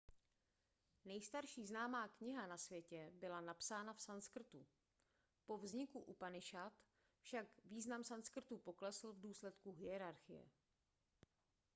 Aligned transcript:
nejstarší 1.05 1.65
známá 1.65 2.07
kniha 2.07 2.47
na 2.47 2.57
světě 2.57 3.11
byla 3.13 3.41
napsána 3.41 3.93
v 3.93 4.01
sanskrtu 4.01 4.65
po 5.45 5.57
vzniku 5.57 5.99
upanišad 5.99 6.73
však 7.21 7.47
význam 7.65 8.03
sanskrtu 8.03 8.57
poklesl 8.57 9.13
v 9.13 9.19
důsledku 9.21 9.71
hierarchie 9.71 10.49